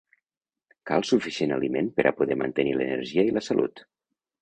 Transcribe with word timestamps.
Cal 0.91 1.05
suficient 1.09 1.53
aliment 1.59 1.93
per 1.99 2.07
a 2.13 2.17
poder 2.23 2.41
mantenir 2.45 2.77
l'energia 2.81 3.31
i 3.31 3.39
la 3.41 3.49
salut. 3.53 3.89